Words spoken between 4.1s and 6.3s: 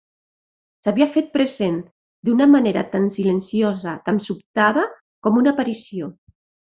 sobtada, com una aparició.